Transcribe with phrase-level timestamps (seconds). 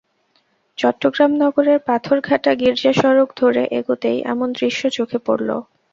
[0.77, 5.49] চট্টগ্রাম নগরের পাথরঘাটা গির্জা সড়ক ধরে এগোতেই এমন দৃশ্য চোখে পড়ল।